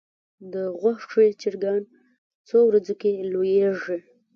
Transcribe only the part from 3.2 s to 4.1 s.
لویږي؟